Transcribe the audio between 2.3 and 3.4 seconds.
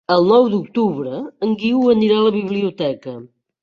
la biblioteca.